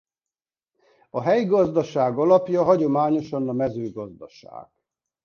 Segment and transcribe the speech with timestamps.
[1.09, 4.67] A helyi gazdaság alapja hagyományosan a mezőgazdaság.